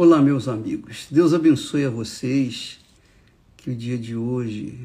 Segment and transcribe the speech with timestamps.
[0.00, 1.08] Olá, meus amigos.
[1.10, 2.78] Deus abençoe a vocês.
[3.56, 4.78] Que o dia de hoje,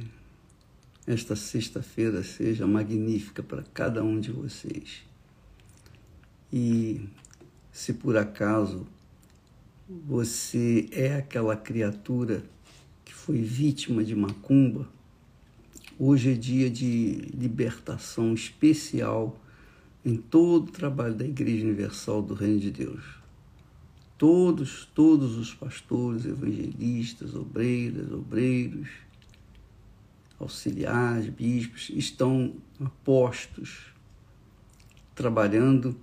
[1.06, 5.04] esta sexta-feira, seja magnífica para cada um de vocês.
[6.52, 7.02] E
[7.72, 8.88] se por acaso
[9.88, 12.44] você é aquela criatura
[13.06, 14.90] que foi vítima de macumba,
[16.00, 19.40] hoje é dia de libertação especial
[20.04, 23.23] em todo o trabalho da Igreja Universal do Reino de Deus
[24.24, 28.88] todos, todos os pastores, evangelistas, obreiras, obreiros,
[30.40, 32.54] auxiliares, bispos estão
[33.04, 33.88] postos,
[35.14, 35.94] trabalhando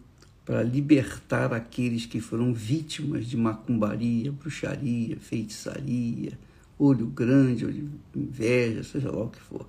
[0.44, 6.38] para libertar aqueles que foram vítimas de macumbaria, bruxaria, feitiçaria,
[6.78, 9.66] olho grande, olho inveja, seja lá o que for.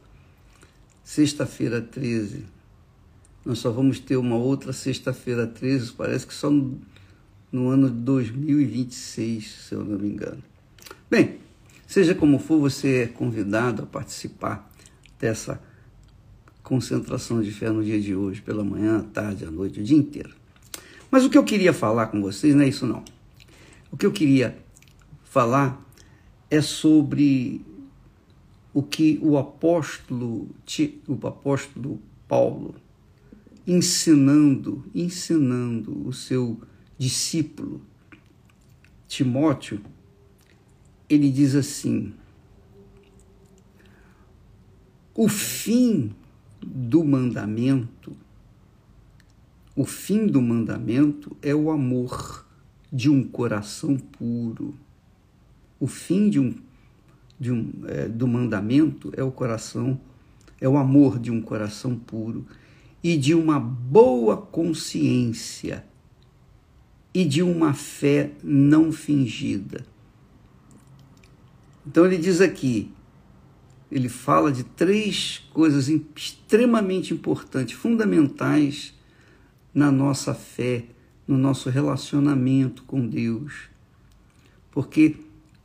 [1.05, 2.43] Sexta-feira 13.
[3.45, 6.81] Nós só vamos ter uma outra sexta-feira 13, parece que só no
[7.69, 10.41] ano de 2026, se eu não me engano.
[11.09, 11.39] Bem,
[11.85, 14.71] seja como for, você é convidado a participar
[15.19, 15.61] dessa
[16.63, 19.97] concentração de fé no dia de hoje, pela manhã, à tarde, à noite, o dia
[19.97, 20.33] inteiro.
[21.09, 23.03] Mas o que eu queria falar com vocês não é isso não.
[23.91, 24.57] O que eu queria
[25.25, 25.85] falar
[26.49, 27.65] é sobre
[28.73, 30.47] o que o apóstolo,
[31.07, 32.75] o apóstolo Paulo
[33.67, 36.59] ensinando, ensinando o seu
[37.01, 37.81] discípulo,
[39.07, 39.81] Timóteo,
[41.09, 42.13] ele diz assim:
[45.15, 46.11] o fim
[46.63, 48.15] do mandamento,
[49.75, 52.45] o fim do mandamento é o amor
[52.93, 54.75] de um coração puro.
[55.79, 56.53] O fim de um,
[57.39, 59.99] de um, é, do mandamento é o coração,
[60.59, 62.45] é o amor de um coração puro
[63.03, 65.89] e de uma boa consciência
[67.13, 69.85] e de uma fé não fingida.
[71.85, 72.91] Então ele diz aqui,
[73.91, 78.93] ele fala de três coisas extremamente importantes, fundamentais
[79.73, 80.85] na nossa fé,
[81.27, 83.69] no nosso relacionamento com Deus.
[84.71, 85.17] Porque,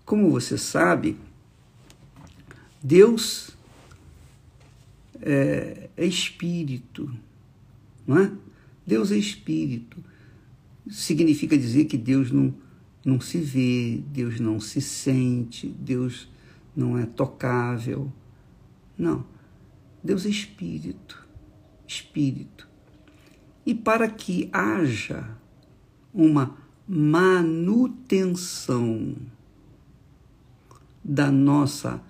[0.05, 1.17] como você sabe,
[2.83, 3.57] Deus
[5.23, 7.13] é, é espírito,
[8.07, 8.33] não é?
[8.85, 10.03] Deus é espírito
[10.89, 12.55] significa dizer que Deus não,
[13.05, 16.29] não se vê, Deus não se sente, Deus
[16.75, 18.13] não é tocável.
[18.97, 19.25] Não.
[20.03, 21.27] Deus é espírito.
[21.87, 22.69] Espírito.
[23.65, 25.37] E para que haja
[26.13, 26.57] uma
[26.89, 27.97] manutenção
[31.03, 32.03] da nossa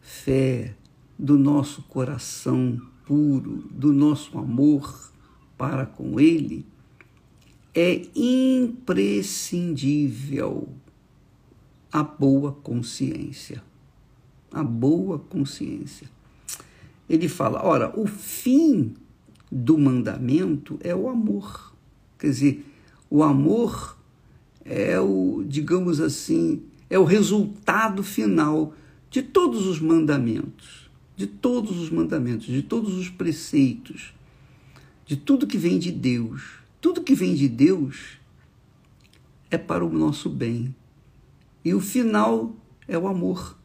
[0.00, 0.74] fé,
[1.18, 5.12] do nosso coração puro, do nosso amor
[5.56, 6.66] para com Ele,
[7.74, 10.68] é imprescindível
[11.92, 13.62] a boa consciência.
[14.52, 16.08] A boa consciência.
[17.08, 18.94] Ele fala: ora, o fim
[19.50, 21.74] do mandamento é o amor.
[22.18, 22.66] Quer dizer,
[23.08, 23.96] o amor
[24.64, 28.74] é o, digamos assim, é o resultado final
[29.10, 34.12] de todos os mandamentos, de todos os mandamentos, de todos os preceitos,
[35.06, 36.57] de tudo que vem de Deus.
[36.80, 38.18] Tudo que vem de Deus
[39.50, 40.74] é para o nosso bem.
[41.64, 42.54] E o final
[42.86, 43.58] é o amor.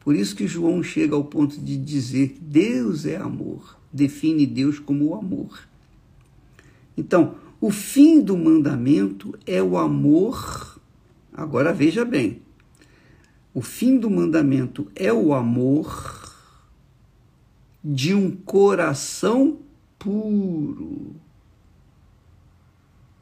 [0.00, 4.78] Por isso que João chega ao ponto de dizer que Deus é amor, define Deus
[4.78, 5.66] como o amor.
[6.96, 10.80] Então, o fim do mandamento é o amor.
[11.32, 12.42] Agora veja bem.
[13.54, 16.34] O fim do mandamento é o amor
[17.82, 19.58] de um coração
[19.98, 21.16] puro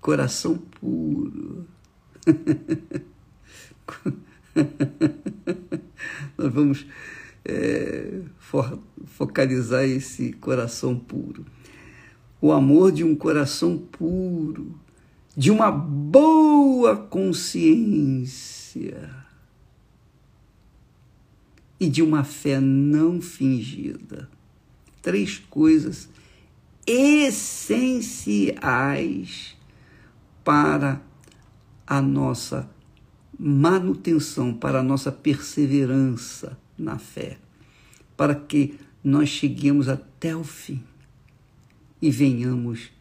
[0.04, 1.66] coração puro.
[6.36, 6.84] Nós vamos
[7.42, 8.20] é,
[9.06, 11.46] focalizar esse coração puro.
[12.38, 14.78] O amor de um coração puro,
[15.34, 19.10] de uma boa consciência
[21.80, 24.28] e de uma fé não fingida.
[25.00, 26.10] Três coisas
[26.86, 29.54] essenciais
[30.44, 31.00] para
[31.86, 32.70] a nossa
[33.38, 37.38] manutenção, para a nossa perseverança na fé,
[38.16, 40.82] para que nós cheguemos até o fim
[42.00, 42.92] e venhamos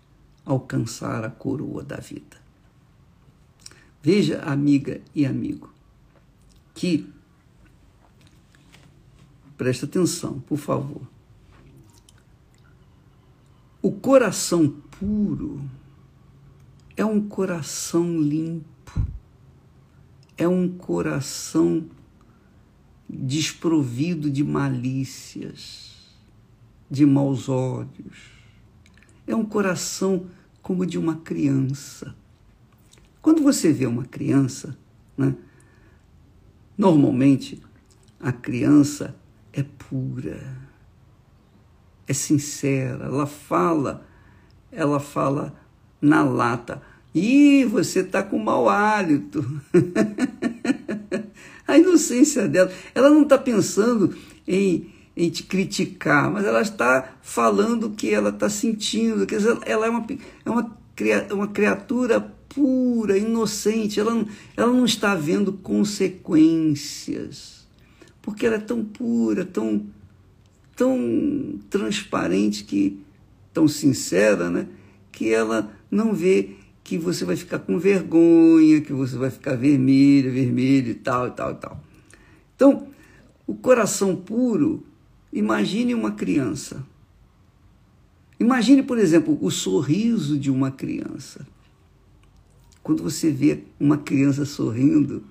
[0.46, 2.42] alcançar a coroa da vida.
[4.02, 5.74] Veja, amiga e amigo,
[6.74, 7.10] que
[9.58, 11.02] presta atenção, por favor.
[13.82, 14.70] O coração
[15.00, 15.62] puro
[16.96, 19.06] é um coração limpo,
[20.38, 21.86] é um coração
[23.10, 25.94] desprovido de malícias,
[26.90, 28.32] de maus olhos.
[29.26, 30.28] É um coração
[30.62, 32.16] como de uma criança.
[33.22, 34.78] Quando você vê uma criança,
[35.18, 35.36] né,
[36.78, 37.62] normalmente
[38.20, 39.16] a criança
[39.52, 40.42] é pura,
[42.08, 44.06] é sincera, ela fala,
[44.72, 45.63] ela fala
[46.04, 46.82] na lata.
[47.16, 49.62] E você está com mau hálito.
[51.66, 54.14] a inocência dela, ela não está pensando
[54.48, 59.26] em, em te criticar, mas ela está falando o que ela está sentindo.
[59.26, 60.06] Quer dizer, ela é uma,
[60.46, 60.78] é uma,
[61.32, 62.20] uma criatura
[62.50, 67.68] pura, inocente, ela, ela não está vendo consequências,
[68.22, 69.84] porque ela é tão pura, tão,
[70.76, 73.00] tão transparente, que,
[73.52, 74.68] tão sincera, né?
[75.14, 80.30] que ela não vê que você vai ficar com vergonha, que você vai ficar vermelha,
[80.30, 81.84] vermelho e tal, e tal, e tal.
[82.56, 82.88] Então,
[83.48, 84.84] o coração puro,
[85.32, 86.86] imagine uma criança.
[88.40, 91.48] Imagine, por exemplo, o sorriso de uma criança.
[92.82, 95.24] Quando você vê uma criança sorrindo,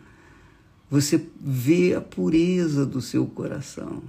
[0.89, 4.03] você vê a pureza do seu coração.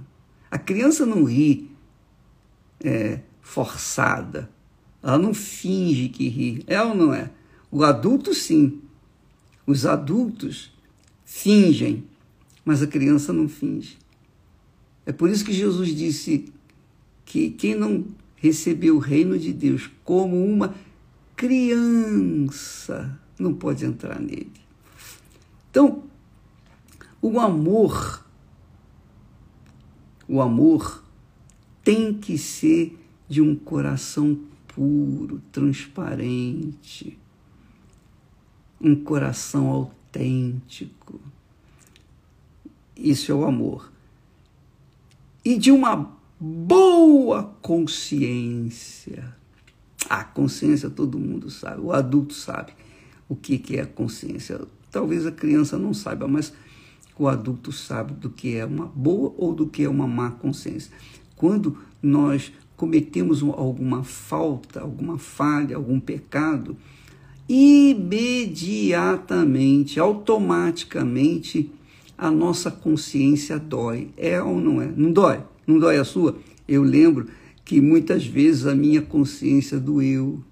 [0.50, 1.70] A criança não ri
[2.82, 4.50] é, forçada,
[5.04, 6.64] ela não finge que ri.
[6.66, 7.30] É ou não é?
[7.70, 8.80] O adulto, sim.
[9.66, 10.72] Os adultos
[11.26, 12.04] fingem,
[12.64, 13.98] mas a criança não finge.
[15.04, 16.46] É por isso que Jesus disse
[17.26, 18.06] que quem não
[18.36, 20.74] recebeu o reino de Deus como uma
[21.36, 24.52] criança não pode entrar nele.
[25.70, 26.04] Então,
[27.20, 28.24] o amor,
[30.26, 31.04] o amor
[31.82, 32.98] tem que ser
[33.28, 34.38] de um coração
[34.74, 37.16] puro, transparente,
[38.80, 41.20] um coração autêntico.
[42.96, 43.92] Isso é o amor.
[45.44, 49.34] E de uma boa consciência.
[50.10, 52.72] A consciência todo mundo sabe, o adulto sabe
[53.28, 54.60] o que é a consciência.
[54.90, 56.52] Talvez a criança não saiba, mas
[57.18, 60.92] o adulto sabe do que é uma boa ou do que é uma má consciência.
[61.36, 66.76] Quando nós cometemos alguma falta, alguma falha, algum pecado,
[67.48, 71.70] imediatamente, automaticamente,
[72.16, 74.10] a nossa consciência dói.
[74.16, 74.86] É ou não é?
[74.96, 75.40] Não dói?
[75.66, 76.38] Não dói a sua?
[76.66, 77.28] Eu lembro
[77.64, 80.42] que muitas vezes a minha consciência doeu,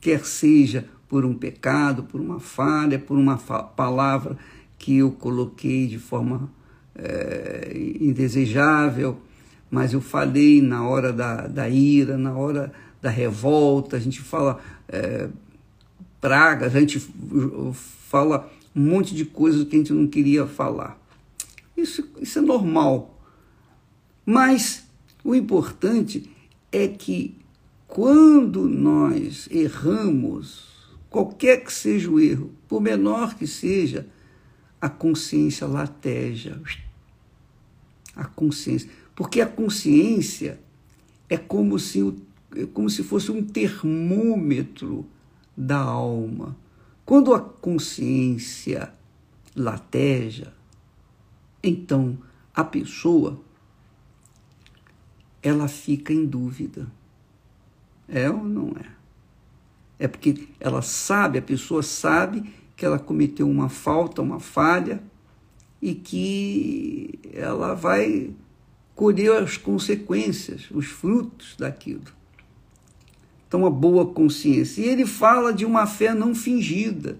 [0.00, 4.38] quer seja por um pecado, por uma falha, por uma fa palavra
[4.78, 6.50] que eu coloquei de forma
[6.94, 9.18] é, indesejável
[9.70, 14.60] mas eu falei na hora da, da ira, na hora da revolta, a gente fala
[14.88, 15.28] é,
[16.20, 16.98] praga, a gente
[18.08, 20.98] fala um monte de coisas que a gente não queria falar.
[21.76, 23.18] Isso, isso é normal.
[24.26, 24.84] Mas
[25.24, 26.30] o importante
[26.70, 27.36] é que
[27.86, 30.64] quando nós erramos,
[31.08, 34.06] qualquer que seja o erro, por menor que seja,
[34.80, 36.60] a consciência lateja.
[38.14, 38.88] A consciência.
[39.20, 40.58] Porque a consciência
[41.28, 42.00] é como se,
[42.56, 45.04] é como se fosse um termômetro
[45.54, 46.56] da alma.
[47.04, 48.94] Quando a consciência
[49.54, 50.54] lateja,
[51.62, 52.16] então
[52.54, 53.38] a pessoa
[55.42, 56.90] ela fica em dúvida.
[58.08, 58.86] É ou não é?
[59.98, 65.02] É porque ela sabe, a pessoa sabe que ela cometeu uma falta, uma falha
[65.82, 68.34] e que ela vai
[69.00, 72.02] colher as consequências, os frutos daquilo.
[73.48, 74.82] Então, a boa consciência.
[74.82, 77.16] E ele fala de uma fé não fingida.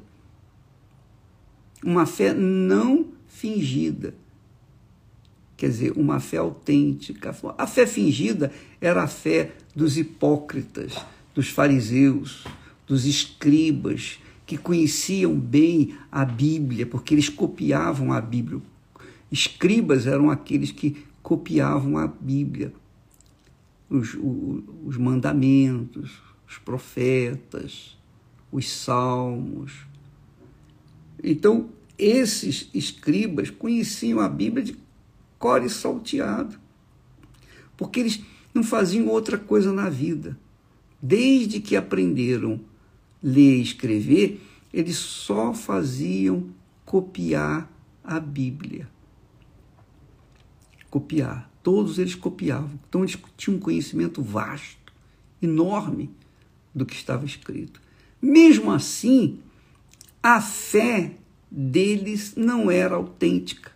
[1.82, 4.14] Uma fé não fingida.
[5.56, 7.34] Quer dizer, uma fé autêntica.
[7.56, 10.92] A fé fingida era a fé dos hipócritas,
[11.34, 12.44] dos fariseus,
[12.86, 18.60] dos escribas, que conheciam bem a Bíblia, porque eles copiavam a Bíblia.
[19.32, 22.72] Escribas eram aqueles que copiavam a Bíblia,
[23.88, 24.16] os,
[24.84, 27.98] os mandamentos, os profetas,
[28.50, 29.86] os salmos.
[31.22, 34.76] Então, esses escribas conheciam a Bíblia de
[35.38, 36.58] core salteado,
[37.76, 38.20] porque eles
[38.54, 40.38] não faziam outra coisa na vida.
[41.02, 42.60] Desde que aprenderam
[43.22, 44.40] ler e escrever,
[44.72, 46.48] eles só faziam
[46.84, 47.70] copiar
[48.02, 48.88] a Bíblia
[50.90, 51.50] copiar.
[51.62, 52.78] Todos eles copiavam.
[52.88, 54.92] Então eles tinham um conhecimento vasto,
[55.40, 56.10] enorme
[56.74, 57.80] do que estava escrito.
[58.20, 59.38] Mesmo assim,
[60.22, 61.14] a fé
[61.50, 63.72] deles não era autêntica,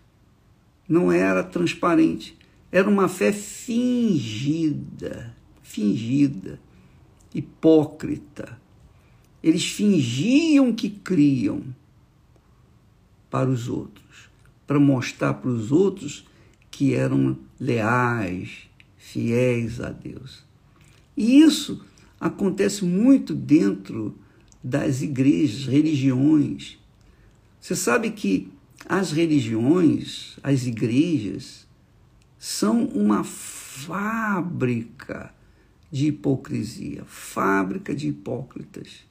[0.89, 2.37] não era transparente.
[2.71, 6.61] Era uma fé fingida, fingida,
[7.35, 8.61] hipócrita.
[9.43, 11.63] Eles fingiam que criam
[13.31, 14.29] para os outros,
[14.67, 16.27] para mostrar para os outros
[16.75, 20.43] que eram leais, fiéis a Deus.
[21.17, 21.85] E isso
[22.19, 24.19] acontece muito dentro
[24.63, 26.77] das igrejas, religiões.
[27.61, 28.49] Você sabe que
[28.89, 31.65] as religiões, as igrejas,
[32.39, 35.33] são uma fábrica
[35.93, 39.05] de hipocrisia, fábrica de hipócritas.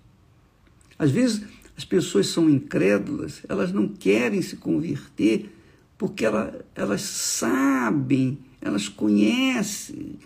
[1.00, 1.44] Às vezes
[1.78, 5.50] as pessoas são incrédulas, elas não querem se converter
[5.98, 10.18] porque ela, elas sabem, elas conhecem,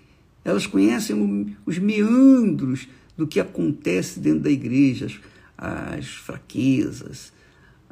[0.43, 5.07] elas conhecem os meandros do que acontece dentro da igreja,
[5.57, 7.33] as fraquezas,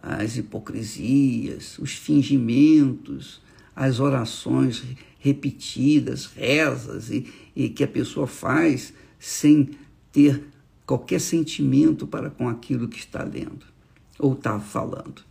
[0.01, 3.41] as hipocrisias, os fingimentos,
[3.75, 4.83] as orações
[5.19, 9.71] repetidas, rezas, e, e que a pessoa faz sem
[10.11, 10.43] ter
[10.85, 13.65] qualquer sentimento para com aquilo que está lendo
[14.19, 15.23] ou está falando.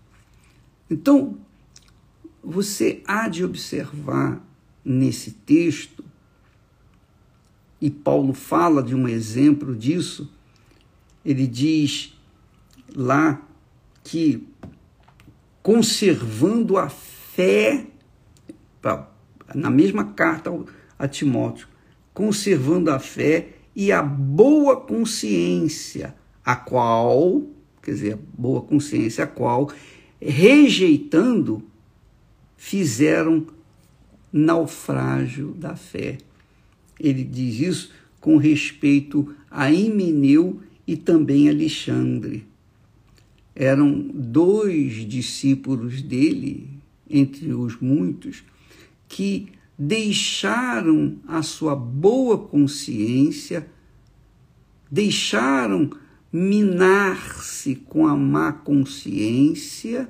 [0.91, 1.39] Então,
[2.45, 4.45] você há de observar
[4.85, 6.05] nesse texto,
[7.81, 10.33] e Paulo fala de um exemplo disso,
[11.25, 12.17] ele diz
[12.95, 13.43] lá
[14.03, 14.47] que
[15.63, 17.87] conservando a fé,
[19.55, 20.51] na mesma carta
[20.99, 21.69] a Timóteo,
[22.13, 27.43] conservando a fé e a boa consciência, a qual,
[27.83, 29.71] quer dizer, boa consciência, a qual,
[30.21, 31.63] rejeitando,
[32.65, 33.47] fizeram
[34.33, 36.17] naufrágio da fé.
[36.99, 37.91] Ele diz isso
[38.23, 42.47] com respeito a Himeneu e também Alexandre.
[43.55, 46.71] Eram dois discípulos dele,
[47.09, 48.43] entre os muitos,
[49.07, 53.69] que deixaram a sua boa consciência,
[54.91, 55.91] deixaram
[56.33, 60.09] minar-se com a má consciência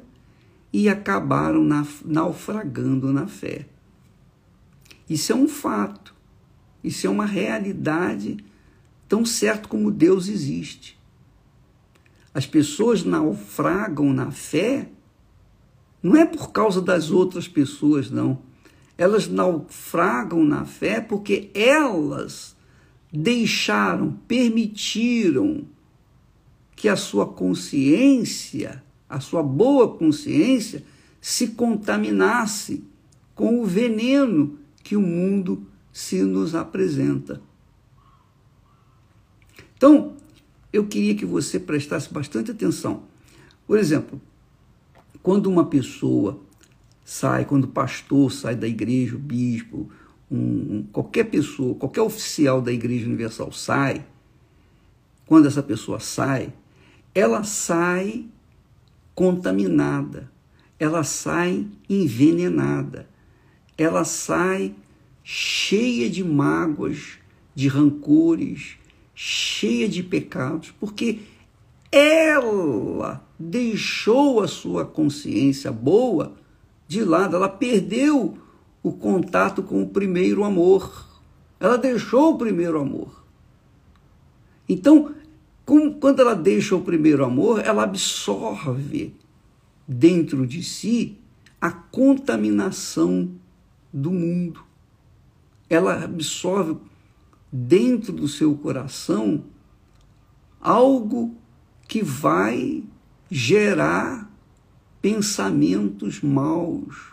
[0.76, 1.64] e acabaram
[2.04, 3.64] naufragando na fé.
[5.08, 6.12] Isso é um fato,
[6.82, 8.38] isso é uma realidade,
[9.08, 10.98] tão certo como Deus existe.
[12.34, 14.88] As pessoas naufragam na fé
[16.02, 18.42] não é por causa das outras pessoas, não
[18.98, 22.56] elas naufragam na fé porque elas
[23.12, 25.68] deixaram, permitiram
[26.74, 30.84] que a sua consciência, a sua boa consciência,
[31.20, 32.84] se contaminasse
[33.34, 37.40] com o veneno que o mundo se nos apresenta.
[39.76, 40.16] Então,
[40.72, 43.04] eu queria que você prestasse bastante atenção.
[43.66, 44.20] Por exemplo,
[45.22, 46.40] quando uma pessoa
[47.04, 49.90] sai, quando o pastor sai da igreja, o bispo,
[50.30, 54.04] um, qualquer pessoa, qualquer oficial da Igreja Universal sai,
[55.26, 56.52] quando essa pessoa sai,
[57.14, 58.26] ela sai
[59.14, 60.30] contaminada,
[60.78, 63.08] ela sai envenenada,
[63.76, 64.74] ela sai
[65.22, 67.18] cheia de mágoas,
[67.54, 68.76] de rancores,
[69.14, 71.20] cheia de pecados, porque
[71.90, 76.34] ela deixou a sua consciência boa
[76.86, 78.36] de lado, ela perdeu
[78.82, 81.08] o contato com o primeiro amor.
[81.58, 83.24] Ela deixou o primeiro amor.
[84.68, 85.14] Então,
[85.64, 89.14] quando ela deixa o primeiro amor, ela absorve
[89.86, 91.18] dentro de si
[91.60, 93.30] a contaminação
[93.92, 94.62] do mundo.
[95.68, 96.76] Ela absorve
[97.50, 99.44] dentro do seu coração
[100.60, 101.34] algo
[101.86, 102.82] que vai
[103.30, 104.30] gerar
[105.00, 107.12] pensamentos maus,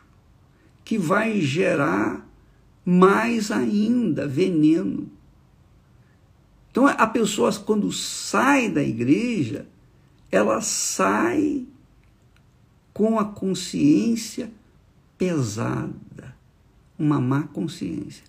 [0.83, 2.25] que vai gerar
[2.85, 5.10] mais ainda veneno.
[6.71, 9.67] Então a pessoa quando sai da igreja,
[10.31, 11.65] ela sai
[12.93, 14.51] com a consciência
[15.17, 16.35] pesada,
[16.97, 18.23] uma má consciência.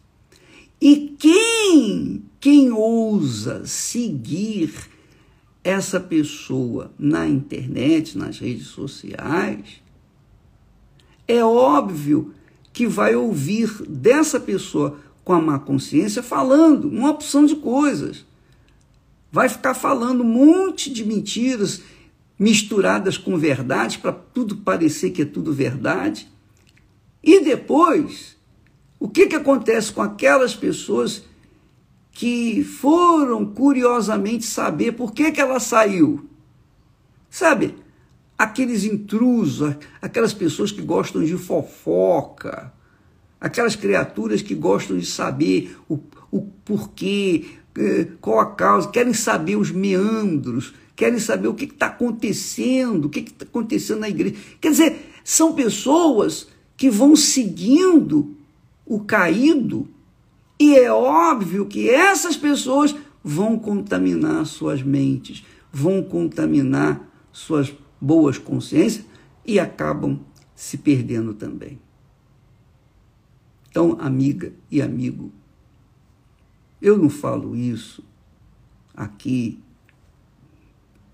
[0.80, 4.74] E quem, quem ousa seguir
[5.62, 9.80] essa pessoa na internet, nas redes sociais,
[11.28, 12.34] é óbvio
[12.72, 18.24] que vai ouvir dessa pessoa com a má consciência falando uma opção de coisas.
[19.32, 21.80] Vai ficar falando um monte de mentiras
[22.38, 26.30] misturadas com verdade para tudo parecer que é tudo verdade.
[27.22, 28.36] E depois,
[29.00, 31.24] o que, que acontece com aquelas pessoas
[32.12, 36.28] que foram curiosamente saber por que, que ela saiu.
[37.30, 37.74] Sabe,
[38.36, 42.72] aqueles intrusos, aquelas pessoas que gostam de fofoca,
[43.40, 45.98] aquelas criaturas que gostam de saber o,
[46.30, 47.61] o porquê,
[48.20, 53.20] qual a causa, querem saber os meandros, querem saber o que está acontecendo, o que
[53.20, 54.36] está acontecendo na igreja.
[54.60, 58.36] Quer dizer, são pessoas que vão seguindo
[58.84, 59.88] o caído,
[60.58, 69.04] e é óbvio que essas pessoas vão contaminar suas mentes, vão contaminar suas boas consciências
[69.46, 70.20] e acabam
[70.54, 71.80] se perdendo também.
[73.70, 75.32] Então, amiga e amigo,
[76.82, 78.04] eu não falo isso
[78.92, 79.58] aqui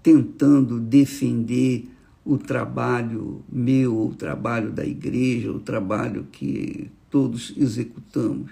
[0.02, 1.86] tentando defender
[2.24, 8.50] o trabalho meu, o trabalho da igreja, o trabalho que todos executamos.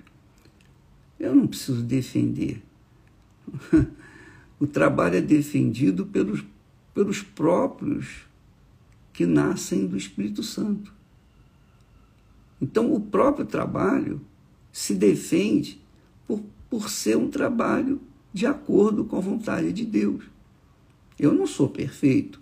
[1.19, 2.63] Eu não preciso defender.
[4.59, 6.43] O trabalho é defendido pelos,
[6.95, 8.27] pelos próprios
[9.13, 10.95] que nascem do Espírito Santo.
[12.59, 14.19] Então, o próprio trabalho
[14.73, 15.79] se defende
[16.69, 18.01] por ser um trabalho
[18.33, 20.25] de acordo com a vontade de Deus.
[21.19, 22.41] Eu não sou perfeito,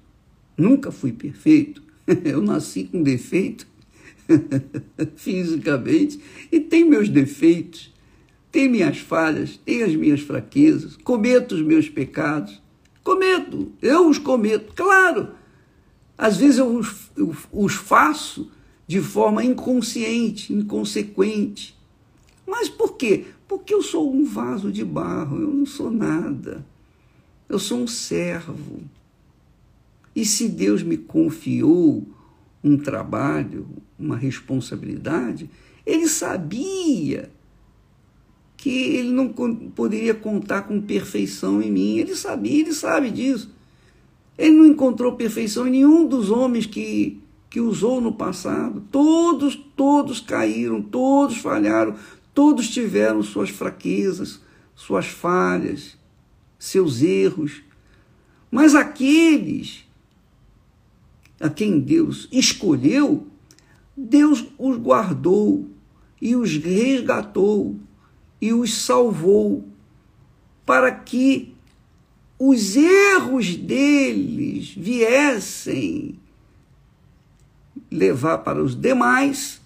[0.57, 1.83] nunca fui perfeito,
[2.25, 3.67] eu nasci com defeito
[5.17, 7.93] fisicamente e tenho meus defeitos,
[8.51, 12.61] tenho minhas falhas, tenho as minhas fraquezas, cometo os meus pecados,
[13.03, 15.29] cometo, eu os cometo, claro
[16.17, 18.51] às vezes eu os, eu os faço
[18.87, 21.77] de forma inconsciente, inconsequente.
[22.47, 23.27] Mas por quê?
[23.55, 26.67] Porque eu sou um vaso de barro, eu não sou nada.
[27.49, 28.83] Eu sou um servo.
[30.15, 32.05] E se Deus me confiou
[32.65, 35.49] um trabalho, uma responsabilidade,
[35.87, 37.31] ele sabia
[38.57, 41.99] que ele não poderia contar com perfeição em mim.
[41.99, 43.55] Ele sabia, ele sabe disso.
[44.37, 48.83] Ele não encontrou perfeição em nenhum dos homens que, que usou no passado.
[48.91, 51.95] Todos, todos caíram, todos falharam,
[52.35, 54.41] todos tiveram suas fraquezas,
[54.75, 55.97] suas falhas,
[56.59, 57.63] seus erros.
[58.51, 59.85] Mas aqueles
[61.41, 63.27] a quem Deus escolheu,
[63.97, 65.71] Deus os guardou
[66.21, 67.79] e os resgatou
[68.41, 69.69] e os salvou
[70.67, 71.55] para que
[72.39, 76.19] os erros deles viessem
[77.91, 79.61] levar para os demais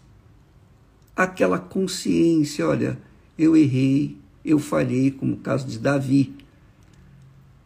[1.23, 2.99] aquela consciência: olha,
[3.39, 6.35] eu errei, eu falhei, como o caso de Davi,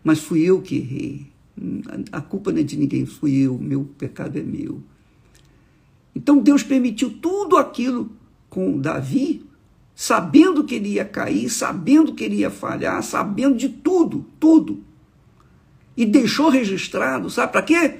[0.02, 1.26] mas fui eu que errei.
[2.10, 4.82] A culpa não é de ninguém, fui eu, meu pecado é meu.
[6.14, 8.10] Então Deus permitiu tudo aquilo
[8.48, 9.44] com Davi,
[9.94, 14.82] sabendo que ele ia cair, sabendo que ele ia falhar, sabendo de tudo, tudo
[15.96, 17.98] e deixou registrado, sabe para quê?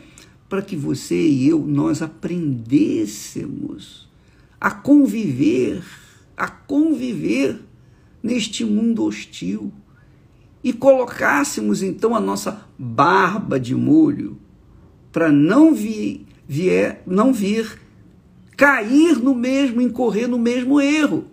[0.49, 4.11] Para que você e eu nós aprendêssemos
[4.63, 5.83] a conviver,
[6.37, 7.61] a conviver
[8.23, 9.73] neste mundo hostil
[10.63, 14.39] e colocássemos então a nossa barba de molho
[15.11, 17.77] para não vir, vier, não vir
[18.57, 21.25] cair no mesmo, incorrer no mesmo erro.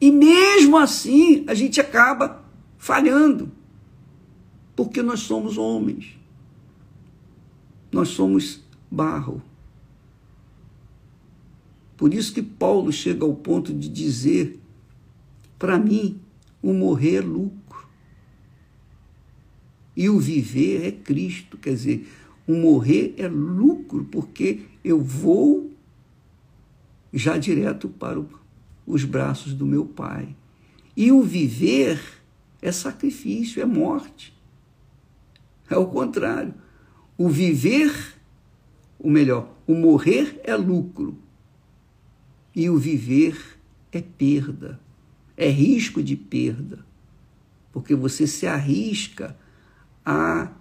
[0.00, 2.44] E mesmo assim, a gente acaba
[2.76, 3.52] falhando
[4.74, 6.18] porque nós somos homens.
[7.92, 9.40] Nós somos barro.
[12.02, 14.58] Por isso que Paulo chega ao ponto de dizer:
[15.56, 16.20] para mim,
[16.60, 17.86] o morrer é lucro.
[19.96, 21.56] E o viver é Cristo.
[21.56, 22.08] Quer dizer,
[22.44, 25.70] o morrer é lucro, porque eu vou
[27.12, 28.20] já direto para
[28.84, 30.34] os braços do meu Pai.
[30.96, 32.02] E o viver
[32.60, 34.36] é sacrifício, é morte.
[35.70, 36.52] É o contrário.
[37.16, 37.94] O viver,
[38.98, 41.16] o melhor, o morrer é lucro.
[42.54, 43.58] E o viver
[43.90, 44.78] é perda.
[45.36, 46.84] É risco de perda.
[47.72, 49.36] Porque você se arrisca
[50.04, 50.52] a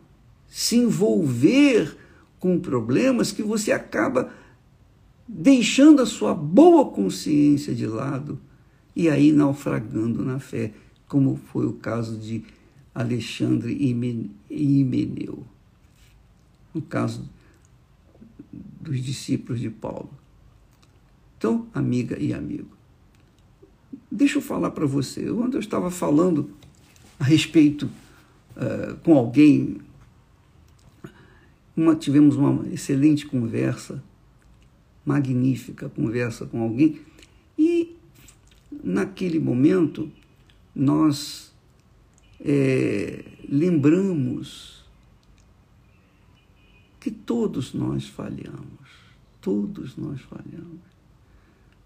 [0.48, 1.98] se envolver
[2.40, 4.34] com problemas que você acaba
[5.28, 8.40] deixando a sua boa consciência de lado
[8.96, 10.74] e aí naufragando na fé,
[11.08, 12.44] como foi o caso de
[12.94, 13.74] Alexandre
[14.50, 15.46] Himeneu,
[16.74, 17.30] no caso
[18.82, 20.10] dos discípulos de Paulo.
[21.42, 22.70] Então, amiga e amigo,
[24.12, 25.26] deixa eu falar para você.
[25.26, 26.52] Quando eu estava falando
[27.20, 27.90] a respeito
[28.56, 29.78] uh, com alguém,
[31.76, 34.04] uma, tivemos uma excelente conversa,
[35.04, 37.02] magnífica conversa com alguém,
[37.58, 37.96] e
[38.84, 40.12] naquele momento
[40.76, 41.52] nós
[42.40, 44.86] é, lembramos
[47.00, 48.92] que todos nós falhamos.
[49.42, 50.91] Todos nós falhamos.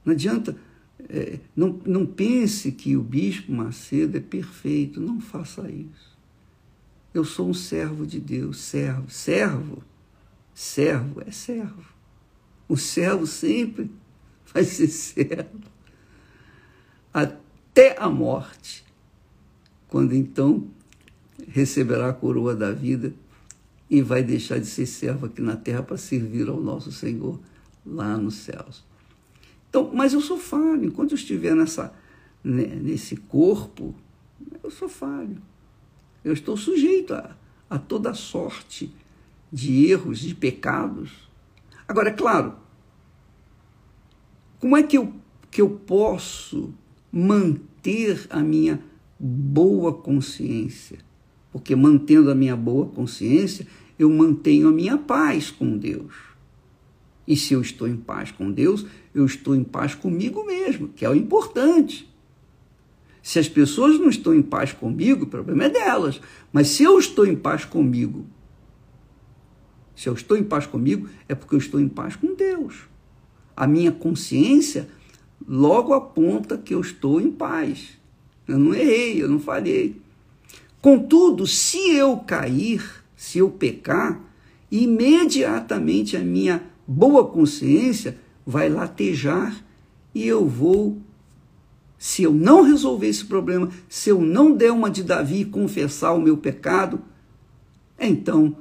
[0.06, 0.56] Não adianta,
[1.10, 5.02] é, não, não pense que o bispo Macedo é perfeito.
[5.02, 6.16] Não faça isso.
[7.14, 9.82] Eu sou um servo de Deus, servo, servo,
[10.54, 11.86] servo é servo.
[12.68, 13.90] O servo sempre
[14.54, 15.62] vai ser servo.
[17.14, 18.84] Até a morte,
[19.88, 20.68] quando então
[21.48, 23.14] receberá a coroa da vida
[23.90, 27.40] e vai deixar de ser servo aqui na terra para servir ao nosso Senhor
[27.86, 28.84] lá nos céus.
[29.76, 30.86] Então, mas eu sou falho.
[30.86, 31.94] Enquanto eu estiver nessa,
[32.42, 33.94] nesse corpo,
[34.64, 35.42] eu sou falho.
[36.24, 37.36] Eu estou sujeito a,
[37.70, 38.90] a toda sorte
[39.52, 41.30] de erros, de pecados.
[41.86, 42.56] Agora, é claro,
[44.60, 45.14] como é que eu,
[45.52, 46.74] que eu posso
[47.12, 48.82] manter a minha
[49.20, 51.00] boa consciência?
[51.56, 53.66] porque mantendo a minha boa consciência,
[53.98, 56.14] eu mantenho a minha paz com Deus.
[57.28, 61.04] E se eu estou em paz com Deus, eu estou em paz comigo mesmo, que
[61.04, 62.12] é o importante.
[63.24, 66.22] Se as pessoas não estão em paz comigo, o problema é delas.
[66.54, 68.26] Mas se eu estou em paz comigo,
[69.96, 72.84] se eu estou em paz comigo, é porque eu estou em paz com Deus.
[73.58, 74.88] A minha consciência
[75.48, 77.98] logo aponta que eu estou em paz.
[78.48, 80.00] Eu não errei, eu não falhei.
[80.80, 84.22] Contudo, se eu cair, se eu pecar,
[84.70, 89.64] imediatamente a minha boa consciência vai latejar
[90.14, 90.98] e eu vou,
[91.98, 96.14] se eu não resolver esse problema, se eu não der uma de Davi e confessar
[96.14, 97.02] o meu pecado,
[98.00, 98.58] então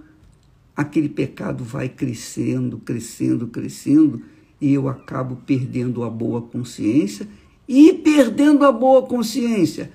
[0.77, 4.23] aquele pecado vai crescendo, crescendo, crescendo
[4.61, 7.29] e eu acabo perdendo a boa consciência
[7.69, 9.91] e perdendo a boa consciência,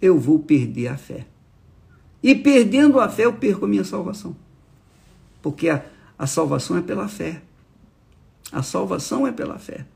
[0.00, 1.26] eu vou perder a fé.
[2.22, 4.36] E perdendo a fé, eu perco a minha salvação.
[5.40, 5.84] Porque a,
[6.18, 7.42] a salvação é pela fé.
[8.52, 9.86] A salvação é pela fé.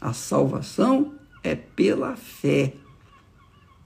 [0.00, 2.74] A salvação é pela fé.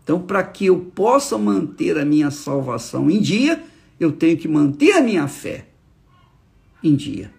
[0.02, 3.62] Então, para que eu possa manter a minha salvação em dia,
[4.00, 5.66] eu tenho que manter a minha fé
[6.82, 7.30] em dia.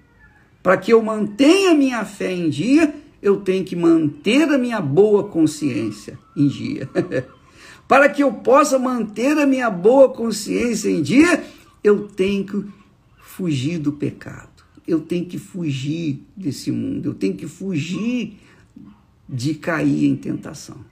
[0.61, 4.79] Para que eu mantenha a minha fé em dia, eu tenho que manter a minha
[4.79, 6.87] boa consciência em dia.
[7.87, 11.43] Para que eu possa manter a minha boa consciência em dia,
[11.83, 12.65] eu tenho que
[13.19, 14.48] fugir do pecado.
[14.89, 17.05] Eu tenho que fugir desse mundo.
[17.07, 18.39] Eu tenho que fugir
[19.27, 20.83] de cair em tentação.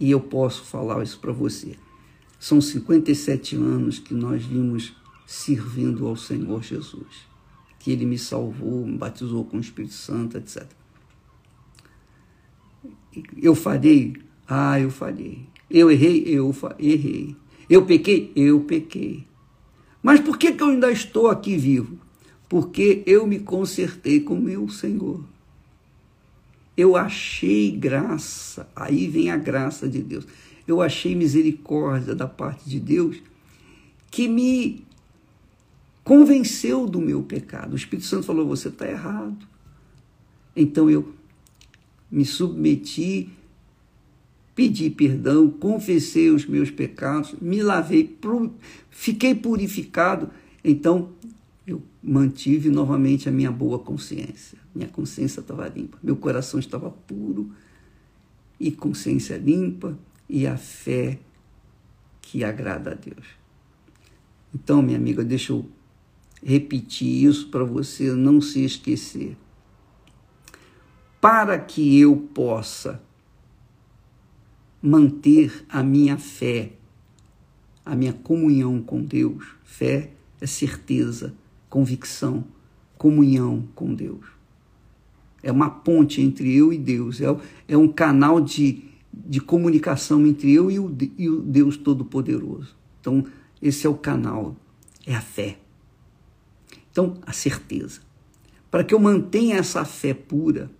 [0.00, 1.76] E eu posso falar isso para você.
[2.38, 4.94] São 57 anos que nós vimos
[5.26, 7.28] servindo ao Senhor Jesus.
[7.78, 10.66] Que Ele me salvou, me batizou com o Espírito Santo, etc.
[13.36, 14.14] Eu farei
[14.48, 15.46] ah, eu falhei.
[15.70, 17.36] Eu errei, eu errei.
[17.68, 19.26] Eu pequei, eu pequei.
[20.08, 21.98] Mas por que, que eu ainda estou aqui vivo?
[22.48, 25.22] Porque eu me consertei com meu Senhor.
[26.74, 30.26] Eu achei graça, aí vem a graça de Deus.
[30.66, 33.22] Eu achei misericórdia da parte de Deus
[34.10, 34.82] que me
[36.02, 37.74] convenceu do meu pecado.
[37.74, 39.46] O Espírito Santo falou: você está errado.
[40.56, 41.12] Então eu
[42.10, 43.28] me submeti
[44.58, 48.18] pedi perdão, confessei os meus pecados, me lavei,
[48.90, 50.30] fiquei purificado.
[50.64, 51.10] Então,
[51.64, 54.58] eu mantive novamente a minha boa consciência.
[54.74, 57.52] Minha consciência estava limpa, meu coração estava puro
[58.58, 59.96] e consciência limpa
[60.28, 61.20] e a fé
[62.20, 63.28] que agrada a Deus.
[64.52, 65.64] Então, minha amiga, deixa eu
[66.42, 69.36] repetir isso para você não se esquecer.
[71.20, 73.06] Para que eu possa
[74.80, 76.72] manter a minha fé,
[77.84, 79.44] a minha comunhão com Deus.
[79.64, 80.10] Fé
[80.40, 81.34] é certeza,
[81.68, 82.44] convicção,
[82.96, 84.26] comunhão com Deus.
[85.42, 87.26] É uma ponte entre eu e Deus, é,
[87.68, 92.76] é um canal de, de comunicação entre eu e o, e o Deus Todo-Poderoso.
[93.00, 93.24] Então,
[93.62, 94.56] esse é o canal,
[95.06, 95.58] é a fé.
[96.90, 98.00] Então, a certeza.
[98.70, 100.70] Para que eu mantenha essa fé pura,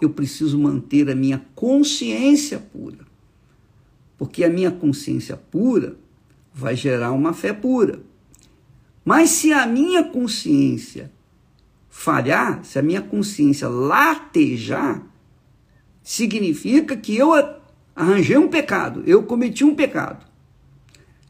[0.00, 2.98] eu preciso manter a minha consciência pura.
[4.16, 5.96] Porque a minha consciência pura
[6.52, 8.00] vai gerar uma fé pura.
[9.04, 11.10] Mas se a minha consciência
[11.88, 15.04] falhar, se a minha consciência latejar,
[16.02, 17.32] significa que eu
[17.94, 20.26] arranjei um pecado, eu cometi um pecado.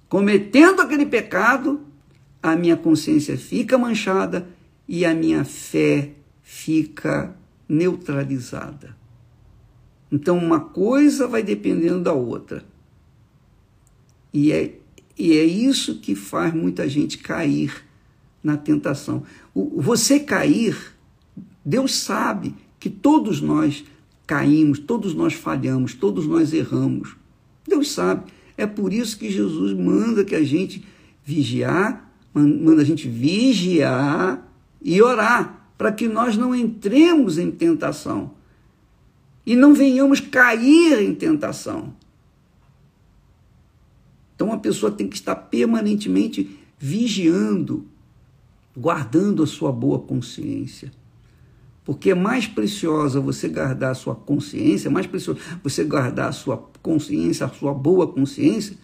[0.08, 1.80] Cometendo aquele pecado,
[2.42, 4.48] a minha consciência fica manchada
[4.88, 6.10] e a minha fé
[6.42, 7.36] fica
[7.70, 8.96] neutralizada.
[10.10, 12.64] Então, uma coisa vai dependendo da outra.
[14.34, 14.74] E é
[15.16, 17.84] E é isso que faz muita gente cair
[18.42, 19.22] na tentação.
[19.54, 20.76] O, você cair,
[21.64, 23.84] Deus sabe que todos nós
[24.26, 27.16] caímos, todos nós falhamos, todos nós erramos.
[27.68, 28.32] Deus sabe.
[28.56, 30.84] É por isso que Jesus manda que a gente
[31.24, 34.46] vigiar, manda a gente vigiar
[34.82, 38.32] e orar, para que nós não entremos em tentação
[39.46, 41.94] e não venhamos cair em tentação.
[44.34, 47.86] Então a pessoa tem que estar permanentemente vigiando,
[48.76, 50.92] guardando a sua boa consciência.
[51.82, 56.32] Porque é mais preciosa você guardar a sua consciência, é mais precioso você guardar a
[56.32, 58.76] sua consciência, a sua boa consciência,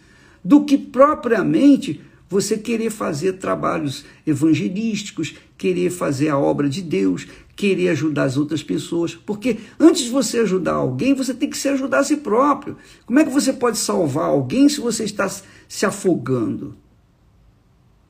[0.42, 7.90] do que propriamente você querer fazer trabalhos evangelísticos, querer fazer a obra de Deus, querer
[7.90, 9.14] ajudar as outras pessoas.
[9.14, 12.76] Porque antes de você ajudar alguém, você tem que se ajudar a si próprio.
[13.04, 16.76] Como é que você pode salvar alguém se você está se afogando?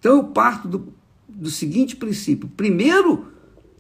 [0.01, 0.89] Então eu parto do,
[1.29, 3.27] do seguinte princípio: primeiro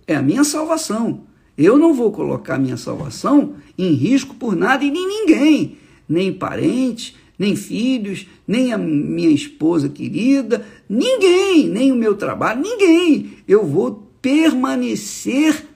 [0.06, 1.24] é a minha salvação.
[1.56, 6.32] Eu não vou colocar a minha salvação em risco por nada e nem ninguém, nem
[6.32, 13.32] parente, nem filhos, nem a minha esposa querida, ninguém, nem o meu trabalho, ninguém.
[13.46, 15.66] Eu vou permanecer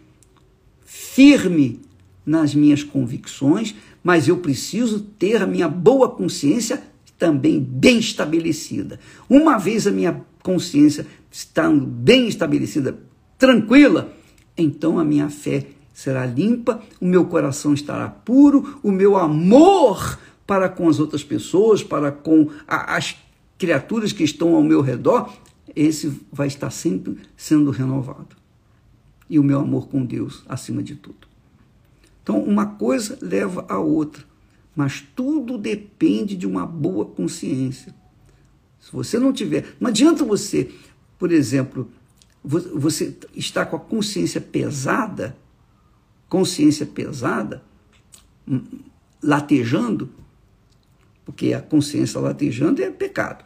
[0.85, 1.81] firme
[2.25, 6.83] nas minhas convicções, mas eu preciso ter a minha boa consciência
[7.19, 8.99] também bem estabelecida.
[9.29, 12.99] Uma vez a minha consciência estando bem estabelecida,
[13.39, 14.13] tranquila,
[14.57, 20.19] então a minha fé será limpa, o meu coração estará puro, o meu amor
[20.51, 23.17] para com as outras pessoas, para com a, as
[23.57, 25.33] criaturas que estão ao meu redor,
[25.77, 28.35] esse vai estar sempre sendo renovado.
[29.29, 31.29] E o meu amor com Deus acima de tudo.
[32.21, 34.25] Então, uma coisa leva a outra,
[34.75, 37.95] mas tudo depende de uma boa consciência.
[38.81, 40.69] Se você não tiver, não adianta você,
[41.17, 41.89] por exemplo,
[42.43, 45.37] você está com a consciência pesada,
[46.29, 47.63] consciência pesada,
[48.49, 48.65] hum,
[49.23, 50.11] latejando,
[51.31, 53.45] porque a consciência latejando é pecado.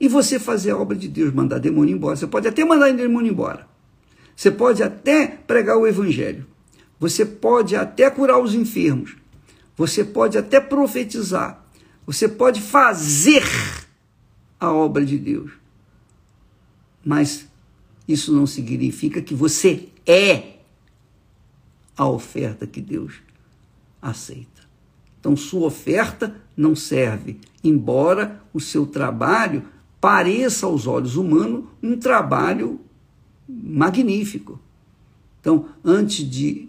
[0.00, 2.16] E você fazer a obra de Deus, mandar demônio embora.
[2.16, 3.68] Você pode até mandar demônio embora.
[4.34, 6.48] Você pode até pregar o evangelho.
[6.98, 9.16] Você pode até curar os enfermos.
[9.76, 11.64] Você pode até profetizar.
[12.04, 13.44] Você pode fazer
[14.58, 15.52] a obra de Deus.
[17.04, 17.46] Mas
[18.08, 20.56] isso não significa que você é
[21.96, 23.14] a oferta que Deus
[24.02, 24.69] aceita.
[25.20, 29.62] Então, sua oferta não serve, embora o seu trabalho
[30.00, 32.80] pareça aos olhos humanos um trabalho
[33.46, 34.58] magnífico.
[35.40, 36.68] Então, antes de,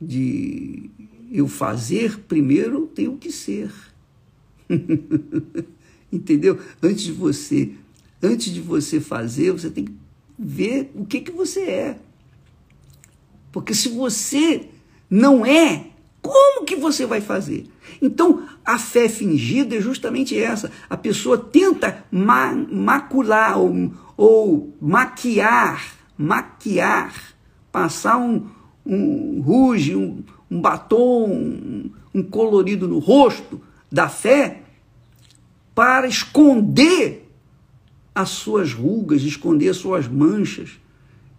[0.00, 0.90] de
[1.30, 3.72] eu fazer, primeiro tenho que ser.
[6.12, 6.58] Entendeu?
[6.82, 7.72] Antes de você,
[8.22, 9.94] antes de você fazer, você tem que
[10.38, 11.98] ver o que que você é.
[13.52, 14.68] Porque se você
[15.08, 15.90] não é,
[16.24, 17.66] como que você vai fazer?
[18.00, 20.70] Então, a fé fingida é justamente essa.
[20.88, 25.84] A pessoa tenta ma macular ou, ou maquiar,
[26.16, 27.14] maquiar,
[27.70, 28.48] passar um,
[28.86, 33.60] um ruge, um, um batom, um, um colorido no rosto
[33.92, 34.62] da fé
[35.74, 37.30] para esconder
[38.14, 40.80] as suas rugas, esconder as suas manchas,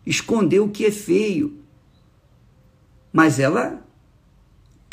[0.05, 1.57] esconder o que é feio.
[3.11, 3.83] Mas ela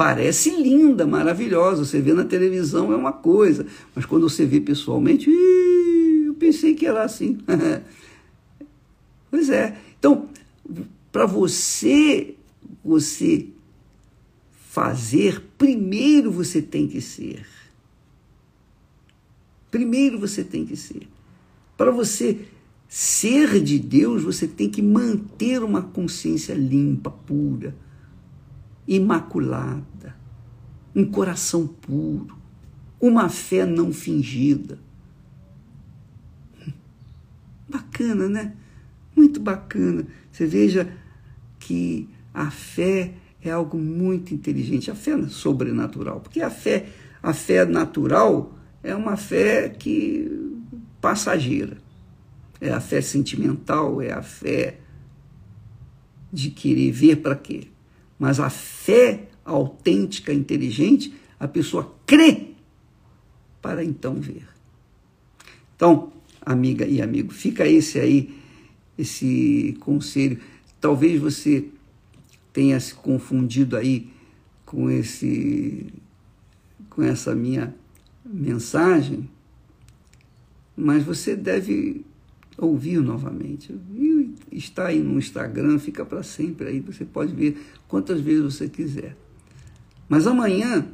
[0.03, 1.85] parece linda, maravilhosa.
[1.85, 5.31] Você vê na televisão é uma coisa, mas quando você vê pessoalmente,
[6.27, 7.39] eu pensei que era assim.
[9.31, 9.79] pois é.
[9.97, 10.29] Então,
[11.13, 12.35] para você,
[12.85, 13.47] você
[14.71, 17.47] fazer, primeiro você tem que ser.
[19.71, 21.07] Primeiro você tem que ser.
[21.77, 22.41] Para você
[22.89, 27.73] ser de Deus, você tem que manter uma consciência limpa, pura
[28.87, 30.17] imaculada,
[30.95, 32.37] um coração puro,
[33.01, 34.79] uma fé não fingida.
[37.69, 38.55] Bacana, né?
[39.17, 40.07] Muito bacana.
[40.31, 40.93] Você veja
[41.59, 46.87] que a fé é algo muito inteligente, a fé sobrenatural, porque a fé,
[47.23, 50.61] a fé natural é uma fé que
[51.01, 51.77] passageira.
[52.61, 54.79] É a fé sentimental, é a fé
[56.33, 57.69] de querer ver para quê?
[58.23, 62.51] Mas a fé autêntica, inteligente, a pessoa crê
[63.61, 64.47] para então ver.
[65.75, 68.33] Então, amiga e amigo, fica esse aí,
[68.97, 70.39] esse conselho.
[70.81, 71.65] Talvez você
[72.53, 74.09] tenha se confundido aí
[74.65, 75.93] com esse
[76.89, 77.75] com essa minha
[78.25, 79.29] mensagem,
[80.77, 82.07] mas você deve
[82.65, 83.75] ouvir novamente.
[83.95, 88.69] E está aí no Instagram, fica para sempre aí, você pode ver quantas vezes você
[88.69, 89.17] quiser.
[90.09, 90.87] Mas amanhã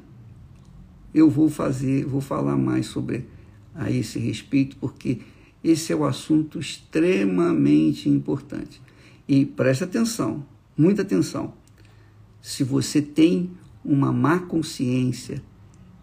[1.15, 3.27] eu vou fazer, vou falar mais sobre
[3.75, 5.21] a esse respeito, porque
[5.63, 8.81] esse é um assunto extremamente importante.
[9.27, 10.45] E preste atenção,
[10.77, 11.55] muita atenção.
[12.41, 13.51] Se você tem
[13.85, 15.43] uma má consciência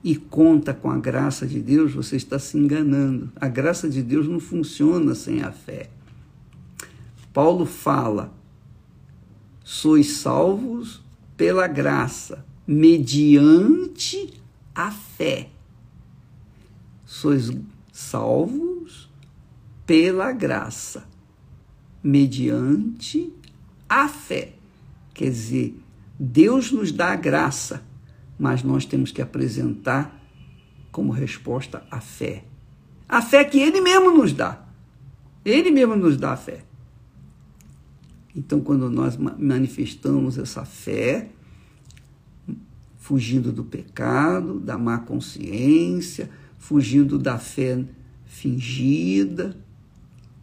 [0.05, 3.31] e conta com a graça de Deus, você está se enganando.
[3.37, 5.89] A graça de Deus não funciona sem a fé.
[7.33, 8.31] Paulo fala:
[9.63, 11.01] sois salvos
[11.35, 14.39] pela graça, mediante
[14.75, 15.49] a fé.
[17.03, 17.51] Sois
[17.91, 19.09] salvos
[19.87, 21.07] pela graça,
[22.03, 23.33] mediante
[23.89, 24.53] a fé.
[25.15, 25.75] Quer dizer,
[26.19, 27.83] Deus nos dá a graça
[28.37, 30.21] mas nós temos que apresentar
[30.91, 32.45] como resposta a fé.
[33.07, 34.65] A fé que Ele mesmo nos dá.
[35.43, 36.63] Ele mesmo nos dá a fé.
[38.35, 41.29] Então, quando nós manifestamos essa fé,
[42.97, 47.85] fugindo do pecado, da má consciência, fugindo da fé
[48.25, 49.55] fingida,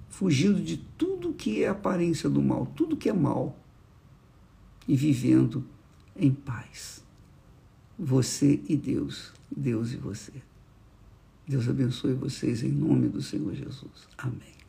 [0.08, 3.58] fugindo de tudo que é aparência do mal, tudo que é mal,
[4.88, 5.64] e vivendo
[6.16, 7.01] em paz
[8.02, 10.32] você e Deus, Deus e você.
[11.46, 14.08] Deus abençoe vocês em nome do Senhor Jesus.
[14.18, 14.61] Amém.